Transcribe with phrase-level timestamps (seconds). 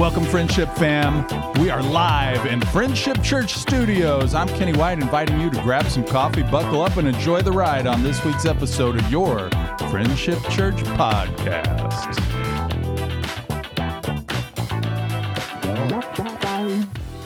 [0.00, 1.26] Welcome, Friendship Fam.
[1.60, 4.34] We are live in Friendship Church Studios.
[4.34, 7.86] I'm Kenny White, inviting you to grab some coffee, buckle up, and enjoy the ride
[7.86, 9.50] on this week's episode of your
[9.90, 12.18] Friendship Church podcast.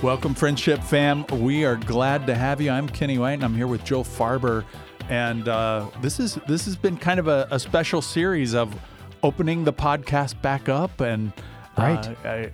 [0.02, 1.25] Welcome, Friendship Fam.
[1.30, 2.72] We are glad to have you.
[2.72, 4.64] I'm Kenny White, and I'm here with Joel Farber.
[5.09, 8.75] And uh, this is this has been kind of a, a special series of
[9.22, 11.32] opening the podcast back up and
[11.76, 12.16] Right.
[12.24, 12.46] uh, uh,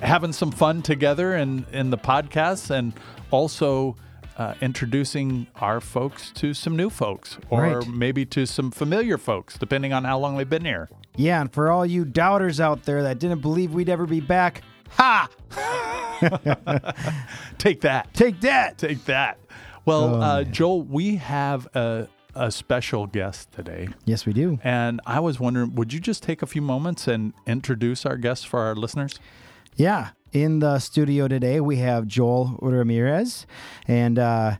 [0.00, 2.92] having some fun together in, in the podcast and
[3.30, 3.96] also
[4.36, 7.88] uh, introducing our folks to some new folks or Right.
[7.88, 10.90] maybe to some familiar folks, depending on how long they've been here.
[11.16, 14.60] Yeah, and for all you doubters out there that didn't believe we'd ever be back,
[14.90, 15.28] ha!
[17.58, 18.12] Take that.
[18.14, 18.78] Take that!
[18.78, 19.38] Take that.
[19.86, 20.44] Well, Oh, uh.
[20.44, 23.88] Joel, we have a, a special guest today.
[24.04, 24.58] Yes, we do.
[24.62, 28.46] And I was wondering, would you just take a few moments and introduce our guest
[28.46, 29.18] for our listeners?
[29.74, 33.46] Yeah, in the studio today we have Joel Ramirez,
[33.88, 34.56] and uh,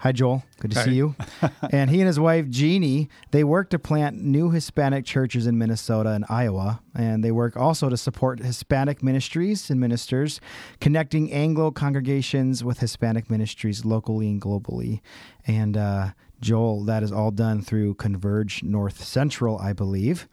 [0.00, 0.84] hi Joel, good to Hi.
[0.86, 1.14] see you.
[1.70, 6.10] and he and his wife Jeannie, they work to plant new Hispanic churches in Minnesota
[6.10, 10.40] and Iowa, and they work also to support Hispanic ministries and ministers,
[10.80, 15.00] connecting Anglo congregations with Hispanic ministries locally and globally.
[15.46, 16.08] And uh,
[16.40, 20.28] Joel, that is all done through Converge North Central, I believe.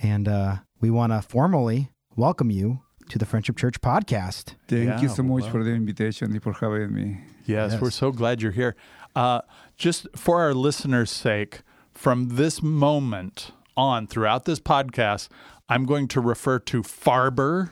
[0.00, 4.54] And uh, we want to formally welcome you to the Friendship Church podcast.
[4.68, 5.50] Thank Yeah, you so much well.
[5.52, 7.18] for the invitation and for having me.
[7.46, 7.80] Yes, Yes.
[7.80, 8.76] we're so glad you're here.
[9.16, 9.40] Uh,
[9.76, 11.60] just for our listeners' sake,
[11.92, 15.28] from this moment on throughout this podcast,
[15.68, 17.70] I'm going to refer to Farber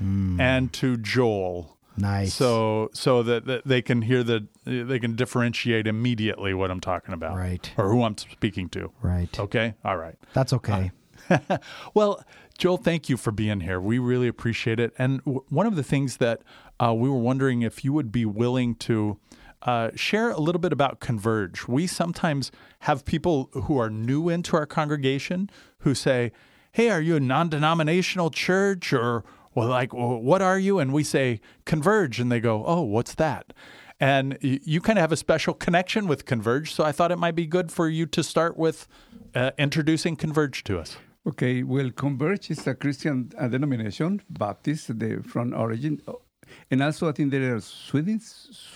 [0.00, 1.76] and to Joel.
[1.96, 2.32] Nice.
[2.32, 7.12] So so that, that they can hear the they can differentiate immediately what I'm talking
[7.12, 7.36] about.
[7.36, 7.70] Right.
[7.76, 8.90] Or who I'm speaking to.
[9.02, 9.38] right.
[9.38, 9.74] Okay?
[9.84, 10.16] All right.
[10.32, 10.92] That's okay.
[11.94, 12.24] Well,
[12.58, 13.80] Joel, thank you for being here.
[13.80, 14.92] We really appreciate it.
[14.98, 16.42] And w- one of the things that
[16.82, 19.18] uh, we were wondering if you would be willing to
[19.62, 21.68] uh, share a little bit about Converge.
[21.68, 22.50] We sometimes
[22.80, 25.50] have people who are new into our congregation
[25.80, 26.32] who say,
[26.72, 28.92] Hey, are you a non denominational church?
[28.92, 30.78] Or, well, like, what are you?
[30.78, 32.20] And we say, Converge.
[32.20, 33.52] And they go, Oh, what's that?
[34.02, 36.72] And you kind of have a special connection with Converge.
[36.72, 38.88] So I thought it might be good for you to start with
[39.34, 40.96] uh, introducing Converge to us.
[41.26, 46.00] Okay, well, Converge is a Christian uh, denomination, Baptist, the from origin,
[46.70, 48.22] and also I think there are Swedish,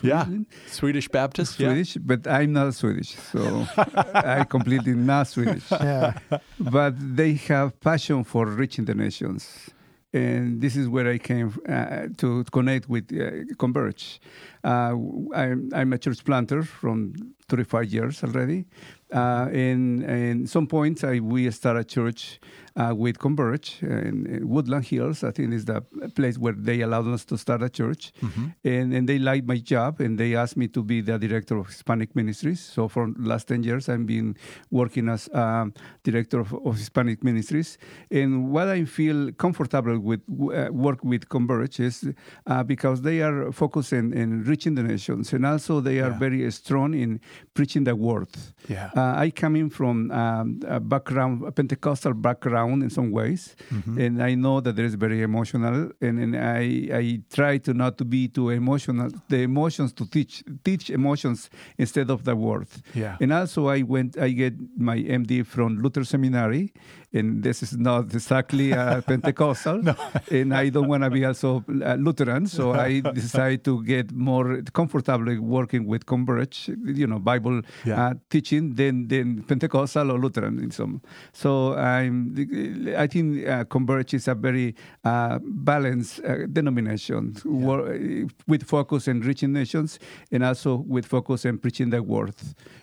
[0.02, 1.58] Yeah, Sweden, Swedish Baptist.
[1.60, 1.68] yeah.
[1.68, 3.66] Swedish, but I'm not Swedish, so
[4.14, 5.70] I completely not Swedish.
[5.70, 6.12] Yeah.
[6.58, 9.70] but they have passion for reaching the nations.
[10.12, 14.20] And this is where I came uh, to connect with uh, Converge.
[14.62, 14.94] Uh,
[15.34, 17.14] I'm, I'm a church planter from
[17.48, 18.64] 35 years already.
[19.14, 22.40] Uh, and and some point I, we start a church
[22.76, 25.22] uh, with Converge in, in Woodland Hills.
[25.22, 25.80] I think is the
[26.16, 28.12] place where they allowed us to start a church.
[28.64, 31.66] And, and they liked my job and they asked me to be the director of
[31.68, 32.60] Hispanic ministries.
[32.74, 34.34] So for the last 10 years, I've been
[34.70, 37.78] working as um, director of, of Hispanic ministries.
[38.10, 42.04] And what I feel comfortable with uh, work with Converge is
[42.48, 46.18] uh, because they are focused in, in reaching the nations and also they are Yeah.
[46.18, 47.20] very strong in
[47.54, 48.28] preaching the word.
[48.68, 48.90] Yeah.
[49.04, 53.42] Uh, I coming from um, a background, a Pentecostal background in some ways,
[53.74, 54.00] Mm-hmm.
[54.04, 55.76] and I know that there is very emotional,
[56.06, 56.62] and, and I
[57.02, 59.08] I try to not to be too emotional.
[59.28, 60.34] The emotions to teach
[60.68, 62.68] teach emotions instead of the word.
[62.94, 63.16] Yeah.
[63.22, 64.54] And also I went I get
[64.90, 66.72] my MD from Luther Seminary,
[67.14, 69.80] and this is not exactly uh, Pentecostal,
[70.30, 74.60] and I don't want to be also uh, Lutheran, so I decided to get more
[74.72, 78.02] comfortable working with Converge, you know, Bible Yeah.
[78.06, 81.00] uh, teaching than than Pentecostal or Lutheran in some.
[81.32, 82.34] So I'm
[82.96, 87.88] I think uh, Converge is a very uh, balanced uh, denomination wor-
[88.46, 89.98] with focus on reaching nations
[90.32, 92.34] and also with focus on preaching the word.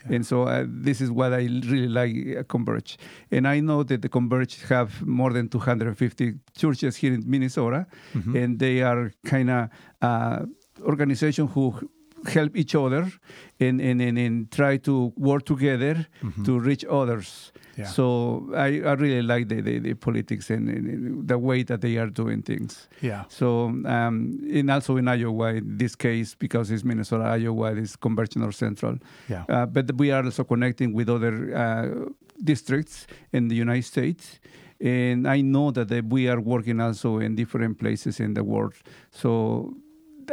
[0.10, 2.98] And so uh, this is what I really like uh, Converge.
[3.32, 8.60] And I know that the Converge have more than 250 churches here in Minnesota, and
[8.60, 9.70] they are kind of
[10.02, 10.46] uh,
[10.82, 11.74] organization who
[12.28, 13.12] help each other
[13.60, 16.06] and, and, and, and try to work together
[16.46, 17.52] to reach others.
[17.78, 17.88] Yeah.
[17.88, 21.98] So I, I really like the, the, the politics and, and- the way that they
[21.98, 22.88] are doing things.
[23.02, 23.24] Yeah.
[23.30, 28.36] So, um, and also in Iowa, in this case, because it's Minnesota, Iowa is Converge
[28.36, 28.98] North Central.
[29.28, 29.46] Yeah.
[29.50, 32.10] Uh, but we are also connecting with other uh,
[32.44, 34.40] districts in the United States.
[34.80, 38.74] And I know that uh, we are working also in different places in the world.
[39.12, 39.76] So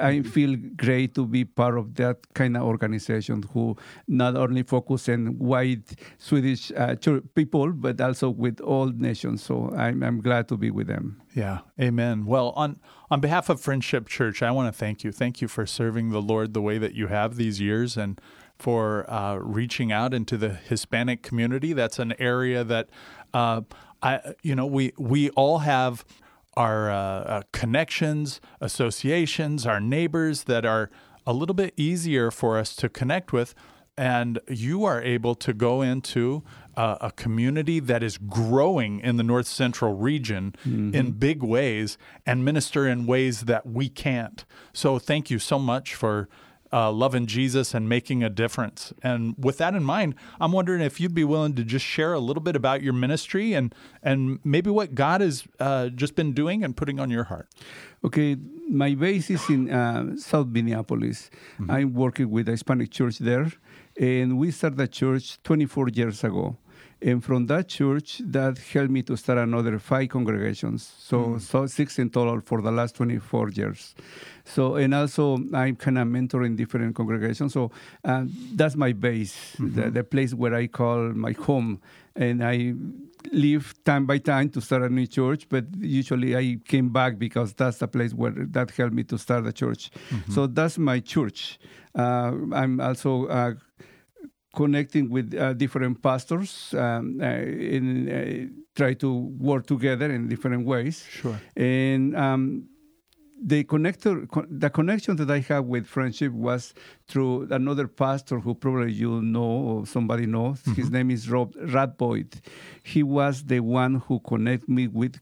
[0.00, 3.76] I feel great to be part of that kind of organization who
[4.06, 6.96] not only focus on white Swedish uh,
[7.34, 9.42] people, but also with all nations.
[9.42, 11.20] So I'm, I'm glad to be with them.
[11.34, 12.26] Yeah, amen.
[12.26, 15.12] Well, on on behalf of Friendship Church, I want to thank you.
[15.12, 18.20] Thank you for serving the Lord the way that you have these years, and
[18.58, 21.72] for uh, reaching out into the Hispanic community.
[21.72, 22.88] That's an area that
[23.32, 23.62] uh,
[24.02, 26.04] I, you know, we we all have
[26.56, 30.90] our uh, uh, connections, associations, our neighbors that are
[31.26, 33.54] a little bit easier for us to connect with.
[33.96, 36.44] And you are able to go into
[36.76, 40.94] uh, a community that is growing in the North Central region mm-hmm.
[40.94, 44.44] in big ways and minister in ways that we can't.
[44.72, 46.28] So, thank you so much for
[46.72, 48.92] uh, loving Jesus and making a difference.
[49.02, 52.18] And with that in mind, I'm wondering if you'd be willing to just share a
[52.18, 56.64] little bit about your ministry and and maybe what God has uh, just been doing
[56.64, 57.48] and putting on your heart.
[58.04, 58.36] Okay,
[58.68, 61.30] my base is in uh, South Minneapolis.
[61.58, 61.70] Mm-hmm.
[61.70, 63.50] I'm working with a Hispanic church there,
[63.98, 66.56] and we started a church 24 years ago.
[67.00, 70.92] And from that church, that helped me to start another five congregations.
[70.98, 71.40] So, mm.
[71.40, 73.94] so six in total for the last 24 years.
[74.44, 77.52] So, and also I'm kind of mentoring different congregations.
[77.52, 77.70] So
[78.04, 78.24] uh,
[78.54, 79.80] that's my base, mm-hmm.
[79.80, 81.80] the, the, place where I call my home.
[82.16, 82.74] And I
[83.30, 87.52] leave time by time to start a new church, but usually I came back because
[87.54, 89.92] that's the place where that helped me to start a church.
[90.10, 90.32] Mm-hmm.
[90.32, 91.60] So that's my church.
[91.94, 93.54] Uh, I'm also uh,
[94.54, 100.64] connecting with uh, different pastors um, uh, and uh, try to work together in different
[100.64, 101.04] ways.
[101.10, 101.40] Sure.
[101.56, 102.68] And um,
[103.40, 106.74] the connector, the connection that I have with friendship was
[107.06, 110.60] through another pastor who probably you know or somebody knows.
[110.62, 110.72] Mm-hmm.
[110.72, 112.40] His name is Rob Radboyd.
[112.82, 115.20] He was the one who connected me with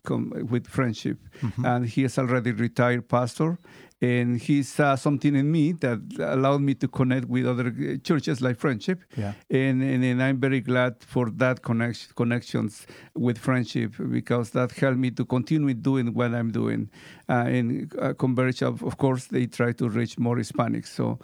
[0.50, 1.64] with friendship, mm-hmm.
[1.64, 3.58] and he is already retired pastor
[4.06, 6.00] and he saw something in me that
[6.34, 8.98] allowed me to connect with other uh, churches like friendship.
[9.16, 9.32] Yeah.
[9.50, 15.00] and, and, and i'm very glad for that connection connections with friendship because that helped
[15.06, 16.82] me to continue doing what i'm doing.
[17.28, 17.66] Uh, in
[18.00, 20.90] uh, converge of, of course they try to reach more hispanics.
[20.98, 21.18] So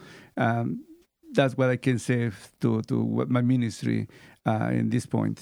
[0.45, 0.83] um,
[1.37, 2.31] that's what i can say
[2.61, 2.95] to to
[3.35, 3.99] my ministry
[4.45, 5.37] uh, in this point.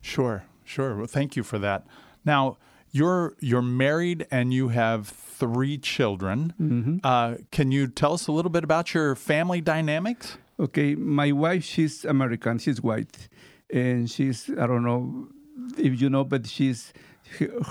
[0.00, 0.96] Sure sure.
[0.96, 1.80] Well thank you for that.
[2.24, 2.42] Now
[2.92, 6.54] you're you're married and you have three children.
[6.60, 6.98] Mm-hmm.
[7.02, 10.36] Uh, can you tell us a little bit about your family dynamics?
[10.60, 13.28] Okay, my wife she's American, she's white,
[13.72, 15.28] and she's I don't know
[15.78, 16.92] if you know, but she's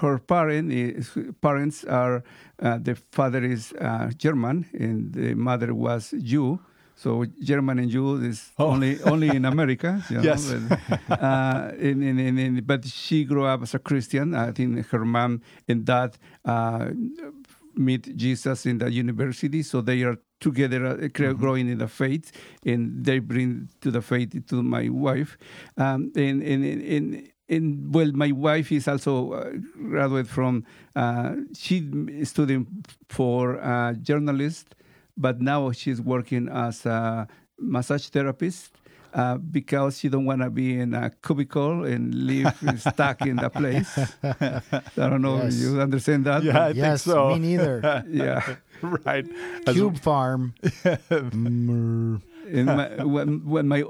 [0.02, 2.24] her parent is, parents are
[2.62, 6.60] uh, the father is uh, German and the mother was Jew
[7.02, 8.68] so German and Jew is oh.
[8.68, 10.04] only only in America.
[10.12, 10.24] You know?
[10.24, 10.54] yes.
[10.54, 14.36] But, uh, in, in, in, but she grew up as a Christian.
[14.36, 16.90] I think her mom and dad uh,
[17.76, 21.40] meet Jesus in the university, so they are together uh, mm-hmm.
[21.40, 22.32] growing in the faith,
[22.66, 25.38] and they bring to the faith to my wife.
[25.78, 29.50] Um, and, and, and, and well, my wife is also uh,
[29.90, 30.66] graduate from.
[30.96, 31.90] Uh, she
[32.26, 32.68] studying
[33.10, 34.76] for uh, journalist
[35.18, 37.28] but now she's working as a
[37.58, 38.72] massage therapist.
[39.14, 42.48] Uh, because she don't want to be in a cubicle and live
[42.78, 44.00] stuck in the place.
[44.24, 44.62] I
[44.96, 45.56] don't know yes.
[45.56, 46.44] if you understand that.
[46.44, 47.30] Yeah, I yes, think so.
[47.32, 48.06] Me neither.
[48.10, 49.26] yeah, right.
[49.66, 50.54] Cube farm.
[50.86, 52.22] and
[52.66, 53.84] my, when, when my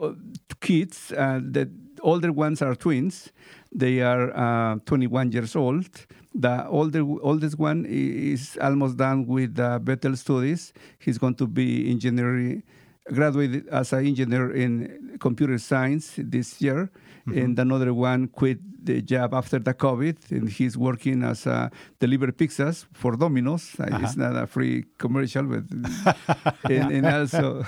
[0.59, 1.69] kids, uh, the
[2.01, 3.31] older ones are twins.
[3.73, 5.89] They are uh, 21 years old
[6.33, 10.73] the older, oldest one is almost done with uh, Bethel studies.
[10.99, 12.63] He's going to be engineering,
[13.05, 16.89] graduated as an engineer in computer science this year.
[17.27, 17.37] Mm-hmm.
[17.37, 22.31] And another one quit the job after the COVID, and he's working as a deliver
[22.31, 23.75] pizzas for Domino's.
[23.79, 23.99] Uh, uh-huh.
[24.01, 25.63] It's not a free commercial, but
[26.63, 27.63] and, and also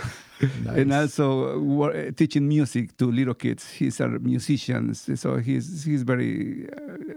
[0.64, 0.78] nice.
[0.78, 3.70] and also uh, teaching music to little kids.
[3.72, 6.68] He's a musician, so he's he's very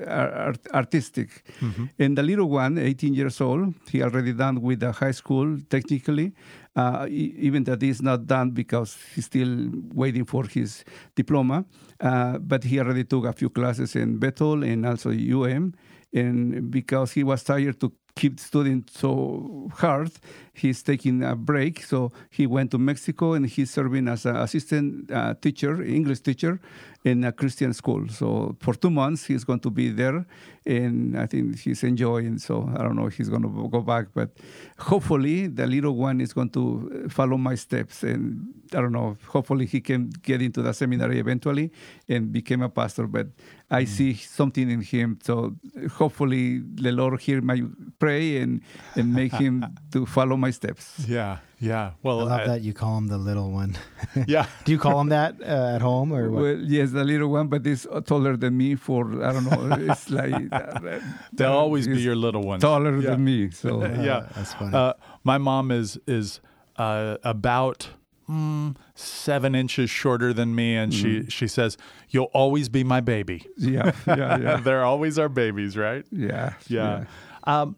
[0.07, 1.45] uh, art, artistic.
[1.61, 1.85] Mm-hmm.
[1.99, 6.33] And the little one, 18 years old, he already done with the high school technically.
[6.77, 11.65] Uh, even that is not done because he's still waiting for his diploma.
[12.01, 15.73] Uh, but he already took a few classes in Bethel and also UM.
[16.13, 20.11] And because he was tired to keep studying so hard,
[20.55, 21.83] he's taking a break.
[21.85, 26.59] So he went to Mexico and he's serving as an assistant uh, teacher, English teacher,
[27.05, 28.09] in a Christian school.
[28.09, 30.27] So for two months, he's going to be there,
[30.65, 32.39] and I think he's enjoying.
[32.39, 34.31] So I don't know he's going to go back, but
[34.79, 39.17] hopefully the little one is going to follow my steps, and I don't know.
[39.29, 41.71] Hopefully he can get into the seminary eventually
[42.09, 43.07] and become a pastor.
[43.07, 43.29] But
[43.69, 43.89] I mm.
[43.89, 45.19] see something in him.
[45.23, 45.57] So
[45.93, 47.63] hopefully the Lord hear my
[47.99, 48.61] pray and,
[48.95, 51.05] and make him to follow my steps.
[51.09, 51.91] Yeah, yeah.
[52.03, 53.77] Well, I love I- that you call him the little one.
[54.27, 54.47] Yeah.
[54.65, 56.43] Do you call him that uh, at home or what?
[56.43, 60.09] Well, yes, the little one, but he's taller than me for, I don't know, it's
[60.21, 60.35] like.
[60.53, 61.01] uh,
[61.33, 62.61] They'll always be your little one.
[62.61, 63.11] Taller Yeah.
[63.11, 63.51] than me.
[63.51, 63.81] So.
[63.83, 64.75] yeah, Uh, that's funny.
[64.75, 64.93] Uh,
[65.25, 66.41] my mom is is
[66.77, 67.89] uh, about
[68.29, 71.77] mm, seven inches shorter than me, and she she says,
[72.09, 74.57] "You'll always be my baby." Yeah, yeah, yeah.
[74.59, 76.05] They're always our babies, right?
[76.11, 77.05] yeah, Yeah.
[77.45, 77.77] Um,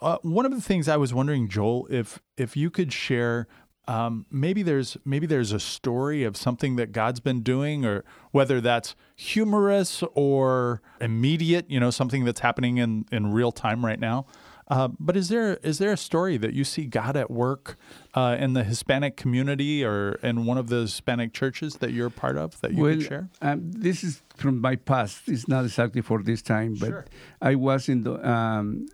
[0.00, 3.46] uh, one of the things I was wondering, Joel, if if you could share.
[3.88, 8.60] Um, maybe there's maybe there's a story of something that God's been doing, or whether
[8.60, 14.26] that's humorous or immediate, you know, something that's happening in, in real time right now.
[14.70, 17.76] Uh, but is there is there a story that you see God at work
[18.14, 22.36] uh, in the Hispanic community or in one of the Hispanic churches that you're part
[22.36, 23.28] of that you well, could share?
[23.42, 25.22] Um, this is from my past.
[25.26, 27.04] It's not exactly for this time, but Sure.
[27.42, 28.86] I was in the um,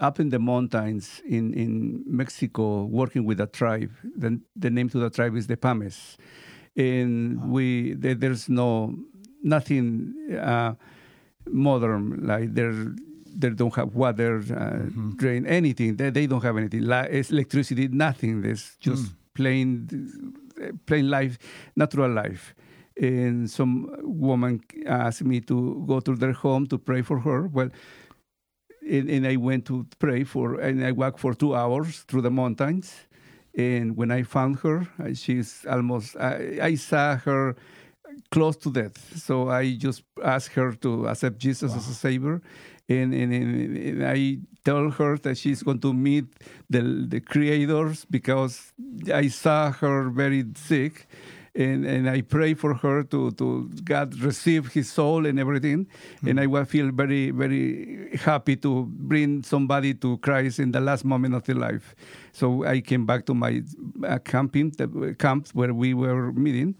[0.00, 3.92] up in the mountains in, in Mexico working with a tribe.
[4.04, 6.18] The, the name to the tribe is the Pames,
[6.76, 8.94] and we there, there's no
[9.42, 10.74] nothing uh,
[11.46, 12.74] modern like there.
[13.38, 15.96] They don't have water, uh, drain, anything.
[15.96, 16.90] They, they don't have anything.
[16.90, 18.42] It's electricity, nothing.
[18.42, 19.88] There's just plain,
[20.86, 21.38] plain life,
[21.76, 22.54] natural life
[22.98, 27.46] and some woman asked me to go to their home to pray for her.
[27.46, 27.68] Well,
[28.88, 32.30] and, and I went to pray for, and I walked for two hours through the
[32.30, 32.94] mountains.
[33.56, 37.56] And when I found her, she's almost, I, I saw her
[38.30, 39.18] close to death.
[39.18, 42.40] So I just asked her to accept Jesus as a savior.
[42.88, 46.26] And, and, and, and I tell her that she's going to meet
[46.70, 48.72] the, the creators because
[49.12, 51.08] I saw her very sick
[51.56, 55.86] and, and I pray for her to, to God receive his soul and everything.
[56.24, 61.04] And I will feel very, very happy to bring somebody to Christ in the last
[61.04, 61.94] moment of their life.
[62.32, 63.62] So I came back to my
[64.06, 66.74] uh, camping, the camp where we were meeting.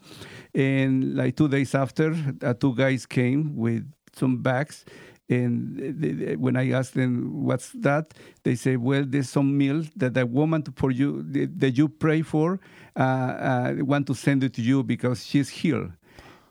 [0.54, 4.84] And like two days after, uh, two guys came with some bags.
[5.28, 8.14] And they, they- when I asked them what's that,
[8.44, 11.22] they say, "Well, there's some meal that a woman for you
[11.58, 12.60] that you pray for
[12.96, 15.90] uh, uh, want to send it to you because she's healed."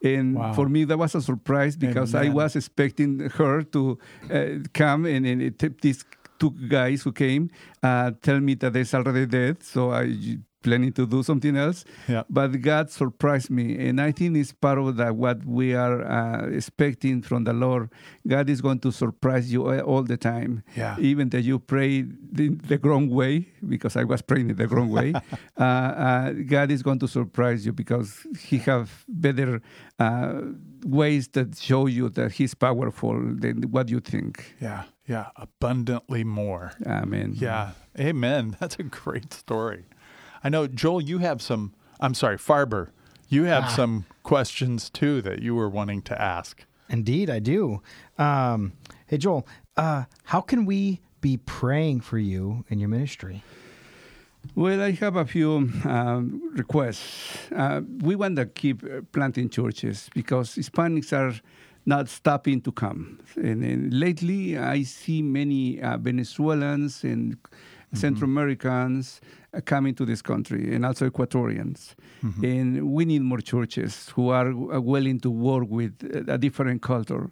[0.03, 0.53] And Wow.
[0.53, 3.98] for me, that was a surprise because I was expecting her to
[4.29, 6.03] uh, come and, and it, these
[6.38, 7.50] two guys who came
[7.82, 9.63] uh, tell me that they're already dead.
[9.63, 11.79] So I planning to do something else.
[12.07, 12.24] Yeah.
[12.29, 16.48] But God surprised me, and I think it's part of that what we are uh,
[16.60, 17.84] expecting from the Lord.
[18.27, 20.62] God is going to surprise you all- the time.
[20.75, 20.95] Yeah.
[21.10, 21.91] Even that you pray
[22.38, 23.34] the, the wrong way,
[23.74, 25.13] because I was praying it the wrong way.
[25.60, 28.10] uh, uh, God is going to surprise you because
[28.48, 29.62] He have better
[30.00, 30.41] uh,
[30.86, 34.34] ways that show you that He's powerful than what you think.
[34.62, 36.65] Yeah, yeah, abundantly more.
[36.86, 37.34] Amen.
[37.36, 38.55] Yeah, amen.
[38.60, 39.86] That's a great story.
[40.45, 42.89] I know, Joel, you have some, I'm sorry, Farber,
[43.29, 46.63] you have some questions too that you were wanting to ask.
[46.87, 47.81] Indeed, I do.
[48.19, 48.73] Um,
[49.07, 53.41] hey, Joel, uh, how can we be praying for you in your ministry?
[54.53, 57.51] Well, I have a few um, requests.
[57.51, 61.41] Uh, we want to keep uh, planting churches because Hispanics are
[61.87, 63.19] not stopping to come.
[63.35, 67.35] And, and lately, I see many uh, Venezuelans and
[67.93, 69.21] Central Americans
[69.62, 71.95] coming to this country, and also Ecuadorians.
[72.43, 76.81] And we need more churches who are uh, willing to work with uh, a different
[76.81, 77.29] culture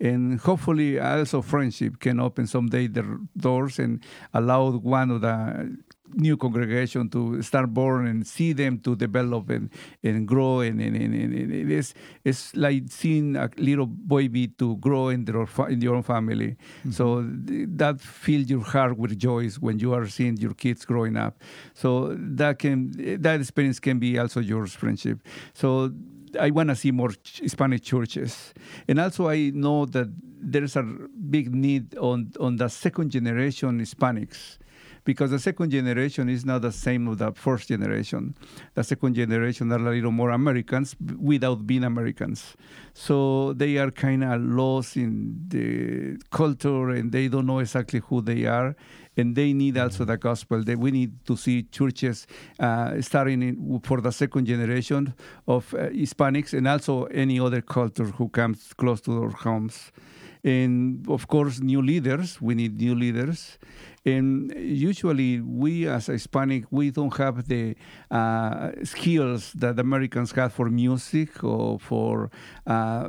[0.00, 3.02] and hopefully also friendship can open someday the
[3.36, 4.00] doors and
[4.32, 5.76] allow one of the
[6.14, 9.70] new congregation to start born and see them to develop and,
[10.02, 14.76] and grow and, and, and, and it is it's like seeing a little baby to
[14.76, 16.56] grow in their in your own family.
[16.80, 16.90] Mm-hmm.
[16.92, 21.42] So that fills your heart with joy when you are seeing your kids growing up.
[21.74, 25.22] So that can that experience can be also your friendship.
[25.54, 25.92] So
[26.38, 28.52] I want to see more ch- Hispanic churches,
[28.86, 30.08] and also I know that
[30.40, 34.58] there's a big need on on the second generation Hispanics,
[35.08, 38.34] because the second generation is not the same of the first generation.
[38.74, 42.54] The second generation are a little more Americans without being Americans,
[42.92, 48.20] so they are kind of lost in the culture and they don't know exactly who
[48.20, 48.76] they are
[49.16, 50.62] and they need also the gospel.
[50.62, 52.26] That we need to see churches
[52.60, 55.14] uh, starting in, for the second generation
[55.46, 59.90] of uh, Hispanics and also any other culture who comes close to our homes.
[60.44, 62.40] And of course, new leaders.
[62.40, 63.58] We need new leaders.
[64.04, 67.74] And usually, we as Hispanic, we don't have the
[68.10, 72.30] uh, skills that Americans have for music or for
[72.66, 73.08] uh,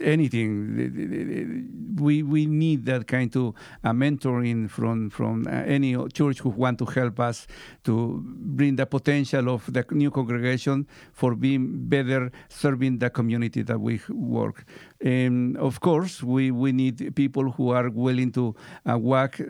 [0.00, 1.96] anything.
[1.98, 6.78] We we need that kind of uh, mentoring from from uh, any church who want
[6.78, 7.46] to help us
[7.84, 13.80] to bring the potential of the new congregation for being better serving the community that
[13.80, 14.64] we work.
[15.00, 18.54] And of course, we, we need people who are willing to
[18.88, 19.40] uh, work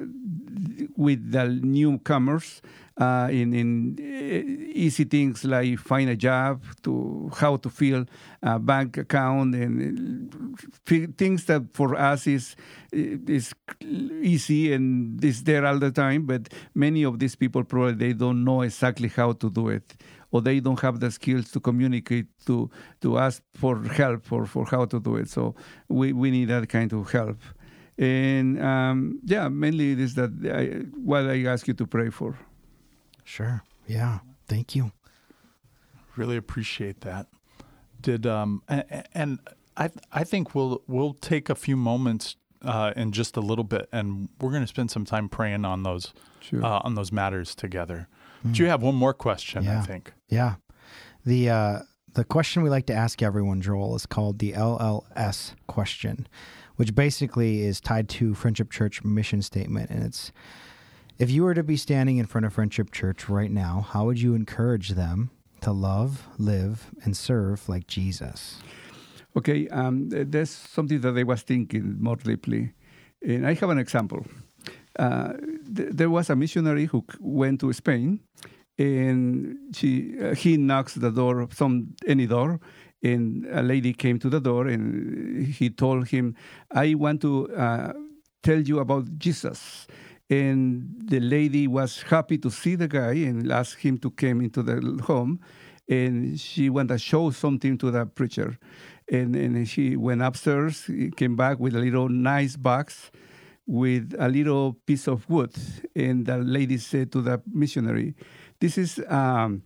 [0.96, 2.60] with the newcomers
[2.98, 8.04] uh, in, in uh, easy things like find a job, to how to fill
[8.42, 10.34] a bank account, and
[10.90, 12.56] uh, things that for us is
[12.92, 13.54] is
[14.22, 16.26] easy and is there all the time.
[16.26, 19.94] But many of these people probably they don't know exactly how to do it
[20.30, 24.66] or they don't have the skills to communicate to to ask for help for, for
[24.66, 25.28] how to do it.
[25.28, 25.54] So
[25.88, 27.38] we, we need that kind of help.
[27.98, 32.38] And um, yeah, mainly it is that I, what I ask you to pray for.
[33.28, 33.62] Sure.
[33.86, 34.20] Yeah.
[34.48, 34.92] Thank you.
[36.16, 37.26] Really appreciate that.
[38.00, 39.38] Did um and, and
[39.76, 43.88] I I think we'll we'll take a few moments uh, in just a little bit,
[43.92, 46.64] and we're going to spend some time praying on those sure.
[46.64, 48.08] uh, on those matters together.
[48.44, 48.54] Mm.
[48.54, 49.62] Do you have one more question?
[49.62, 49.80] Yeah.
[49.80, 50.12] I think.
[50.28, 50.56] Yeah.
[51.24, 51.78] The uh,
[52.14, 56.26] the question we like to ask everyone, Joel, is called the LLS question,
[56.76, 60.32] which basically is tied to Friendship Church mission statement, and it's
[61.18, 64.20] if you were to be standing in front of Friendship Church right now, how would
[64.20, 68.58] you encourage them to love, live, and serve like Jesus?
[69.36, 72.72] Okay, um, there's something that I was thinking more deeply,
[73.22, 74.26] and I have an example.
[74.98, 75.32] Uh,
[75.74, 78.20] th- there was a missionary who went to Spain,
[78.78, 82.60] and she uh, he knocks the door, some any door,
[83.02, 86.34] and a lady came to the door, and he told him,
[86.70, 87.92] "I want to uh,
[88.42, 89.86] tell you about Jesus."
[90.30, 94.62] And the lady was happy to see the guy and asked him to come into
[94.62, 95.40] the home.
[95.88, 98.58] And she went to show something to the preacher.
[99.10, 103.10] And, and she went upstairs came back with a little nice box
[103.66, 105.54] with a little piece of wood.
[105.96, 108.14] And the lady said to the missionary
[108.60, 109.62] this is um,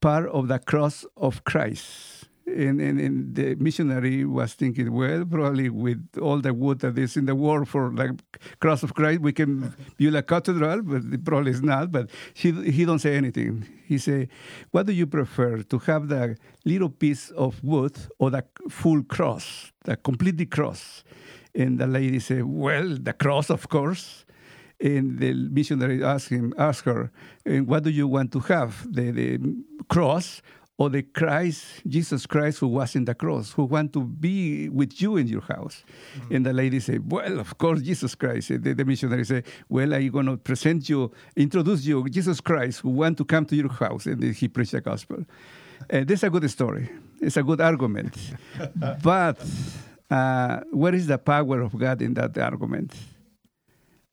[0.00, 5.68] part of the cross of christ and, and, and, the missionary was thinking, well, probably
[5.68, 8.18] with all the wood that is in the world for the
[8.60, 11.92] cross of Christ, we can build a cathedral, but probably is not.
[11.92, 13.66] But he, he don't say anything.
[13.86, 14.28] He say,
[14.70, 19.72] what do you prefer, to have the little piece of wood or the full cross,
[19.84, 21.04] the completely cross?
[21.54, 24.24] And the lady said, well, the cross, of course.
[24.80, 27.12] And the missionary asked him, asked her,
[27.44, 29.38] what do you want to have, the, the
[29.88, 30.42] cross
[30.82, 35.00] or the Christ, Jesus Christ, who was in the cross, who want to be with
[35.00, 35.84] you in your house.
[36.16, 36.34] Mm-hmm.
[36.34, 38.48] And the lady said, Well, of course, Jesus Christ.
[38.48, 42.90] The, the missionary said, Well, I'm going to present you, introduce you, Jesus Christ, who
[42.90, 44.06] want to come to your house.
[44.06, 45.24] And he preached the gospel.
[45.88, 46.90] Uh, this is a good story.
[47.20, 48.16] It's a good argument.
[49.04, 49.38] but
[50.10, 52.92] uh, where is the power of God in that argument?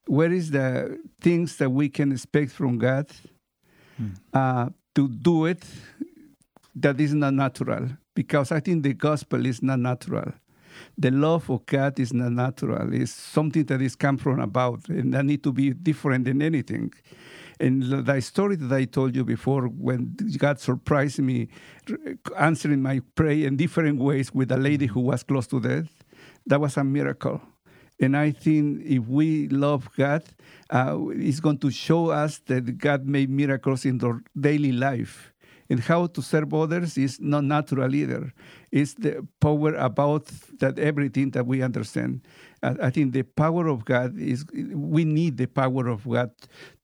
[0.05, 3.07] Where is the things that we can expect from God
[3.97, 4.09] hmm.
[4.31, 5.65] uh, to do it
[6.81, 10.33] that is not natural because I think the gospel is not natural.
[10.97, 12.93] The love of God is not natural.
[12.93, 16.93] It's something that is come from above and that need to be different than anything.
[17.59, 21.49] And the story that I told you before, when God surprised me
[22.37, 25.89] answering my prayer in different ways with a lady who was close to death,
[26.45, 27.41] that was a miracle.
[27.99, 30.23] And I think if we love God,
[30.69, 35.33] uh, it's going to show us that God made miracles in our daily life
[35.69, 38.33] and how to serve others is not natural either.
[38.71, 40.25] It's the power about
[40.59, 42.21] that everything that we understand.
[42.61, 46.31] I think the power of God is we need the power of God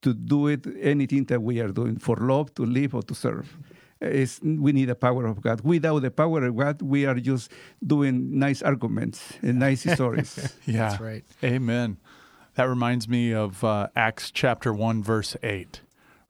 [0.03, 3.57] to do it anything that we are doing for love, to live, or to serve.
[3.99, 5.61] It's, we need the power of God.
[5.61, 7.51] Without the power of God, we are just
[7.85, 10.55] doing nice arguments and nice stories.
[10.65, 11.25] yeah, that's right.
[11.43, 11.97] Amen.
[12.55, 15.81] That reminds me of uh, Acts chapter 1, verse 8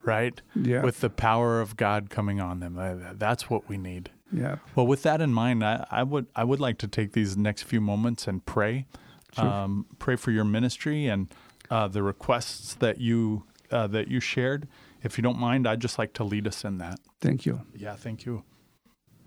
[0.06, 0.40] right?
[0.54, 0.82] Yeah.
[0.82, 2.78] With the power of God coming on them.
[3.18, 4.10] That's what we need.
[4.32, 4.56] Yeah.
[4.74, 7.62] Well, with that in mind, I, I would I would like to take these next
[7.62, 8.86] few moments and pray,
[9.34, 9.44] sure.
[9.44, 11.32] um, pray for your ministry and
[11.70, 14.68] uh, the requests that you uh, that you shared.
[15.02, 16.98] If you don't mind, I'd just like to lead us in that.
[17.20, 17.62] Thank you.
[17.74, 18.42] Yeah, thank you.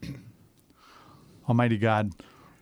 [1.47, 2.11] Almighty God,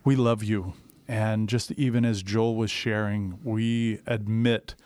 [0.04, 0.74] we love you,
[1.08, 4.76] and just even as Joel was sharing, we admit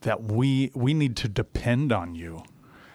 [0.00, 2.42] that we we need to depend on you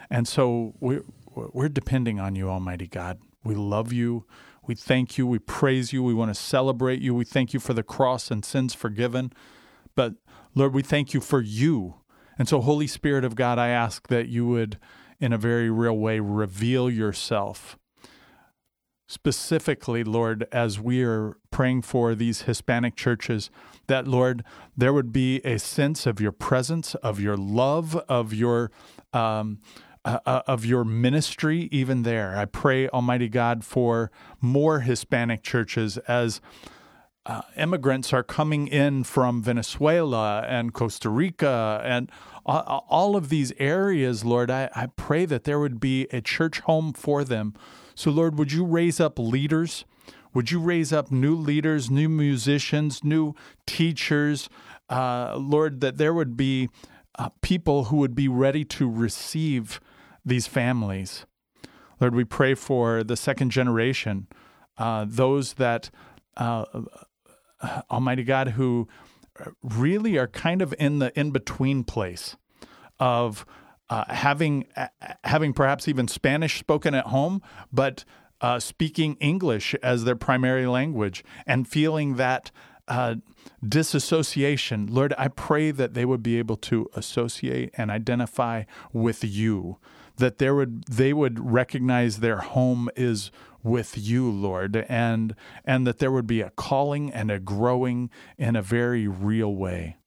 [0.10, 1.04] and so we're,
[1.36, 3.20] we're depending on you, Almighty God.
[3.44, 4.26] We love you.
[4.66, 5.28] We thank you.
[5.28, 6.04] We praise you.
[6.04, 7.14] We want to celebrate you.
[7.14, 9.34] We thank you for the cross and sins forgiven.
[9.96, 10.14] But
[10.56, 11.96] Lord, we thank you for you.
[12.38, 14.80] And so, Holy Spirit of God, I ask that you would,
[15.20, 17.78] in a very real way, reveal yourself
[19.08, 23.52] specifically, Lord, as we are praying for these Hispanic churches,
[23.88, 24.44] that, Lord,
[24.76, 28.72] there would be a sense of your presence, of your love, of your.
[29.14, 29.60] Um,
[30.06, 32.36] uh, uh, of your ministry, even there.
[32.36, 34.12] I pray, Almighty God, for
[34.42, 36.42] more Hispanic churches as
[37.26, 42.12] uh, immigrants are coming in from Venezuela and Costa Rica and
[42.46, 44.52] all of these areas, Lord.
[44.52, 47.54] I, I pray that there would be a church home for them.
[47.96, 49.86] So, Lord, would you raise up leaders?
[50.34, 53.36] Would you raise up new leaders, new musicians, new
[53.66, 54.50] teachers?
[54.90, 56.70] Uh, Lord, that there would be
[57.18, 59.80] uh, people who would be ready to receive
[60.26, 61.26] these families.
[62.00, 64.28] Lord, we pray for the second generation,
[64.78, 65.90] uh, those that,
[66.38, 66.66] uh,
[67.92, 68.88] Almighty God, who
[69.64, 72.36] really are kind of in the in between place
[73.00, 73.46] of
[73.90, 74.88] uh, having uh,
[75.24, 78.06] having perhaps even Spanish spoken at home, but
[78.42, 82.52] uh, speaking English as their primary language and feeling that
[82.88, 83.16] uh,
[83.66, 84.88] disassociation.
[84.88, 89.78] Lord, I pray that they would be able to associate and identify with you
[90.18, 93.32] that there would they would recognize their home is
[93.64, 98.56] with you, Lord, and and that there would be a calling and a growing in
[98.56, 99.98] a very real way.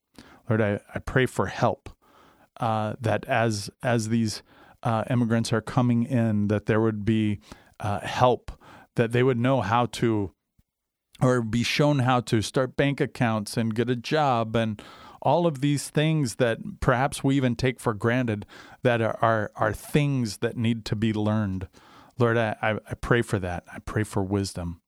[0.48, 1.90] Lord, I, I pray for help
[2.60, 4.42] uh, that as as these
[4.82, 7.40] uh, immigrants are coming in, that there would be
[7.80, 8.52] uh, help,
[8.94, 10.32] that they would know how to,
[11.20, 14.80] or be shown how to start bank accounts and get a job and
[15.22, 18.46] all of these things that perhaps we even take for granted
[18.83, 21.68] that are, are, are things that need to be learned.
[22.18, 23.64] Lord, I, I pray for that.
[23.72, 24.81] I pray for wisdom.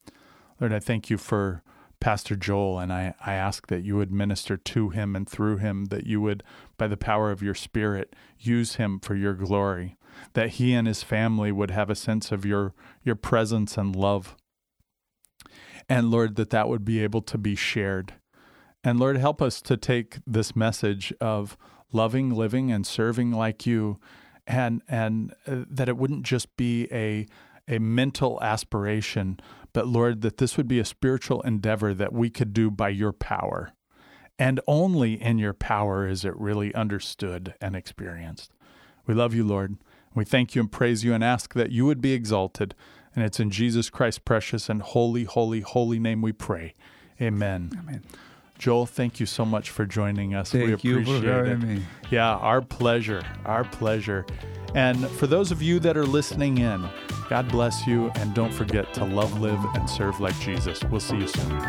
[0.60, 1.62] Lord, I thank you for
[2.00, 5.86] Pastor Joel, and I, I ask that you would minister to him and through him,
[5.86, 6.42] that you would,
[6.76, 9.96] by the power of your Spirit, use him for your glory,
[10.34, 14.36] that he and his family would have a sense of your, your presence and love.
[15.88, 18.14] And Lord, that that would be able to be shared.
[18.88, 21.58] And Lord, help us to take this message of
[21.92, 24.00] loving, living, and serving like you,
[24.46, 27.26] and and uh, that it wouldn't just be a
[27.68, 29.40] a mental aspiration,
[29.74, 33.12] but Lord, that this would be a spiritual endeavor that we could do by your
[33.12, 33.72] power.
[34.38, 38.52] And only in your power is it really understood and experienced.
[39.06, 39.76] We love you, Lord.
[40.14, 42.74] We thank you and praise you and ask that you would be exalted.
[43.14, 46.72] And it's in Jesus Christ's precious and holy, holy, holy name we pray.
[47.20, 47.70] Amen.
[47.78, 48.02] Amen.
[48.58, 50.50] Joel, thank you so much for joining us.
[50.50, 51.64] Thank we appreciate you for having it.
[51.64, 51.82] me.
[52.10, 53.22] Yeah, our pleasure.
[53.44, 54.26] Our pleasure.
[54.74, 56.88] And for those of you that are listening in,
[57.30, 60.82] God bless you and don't forget to love, live, and serve like Jesus.
[60.84, 61.60] We'll see you soon.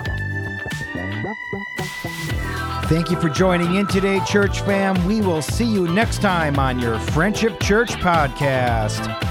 [2.85, 5.05] Thank you for joining in today, church fam.
[5.05, 9.28] We will see you next time on your Friendship Church podcast.